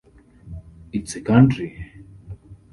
It's 0.91 1.15
a 1.15 1.21
country! 1.21 2.03